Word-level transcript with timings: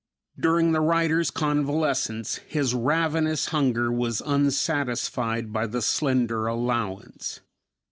During 0.39 0.71
the 0.71 0.81
writer's 0.81 1.29
convalescence, 1.29 2.37
his 2.47 2.73
ravenous 2.73 3.49
hunger 3.49 3.91
was 3.91 4.19
unsatisfied 4.25 5.53
by 5.53 5.67
the 5.67 5.83
slender 5.83 6.47
allowance. 6.47 7.39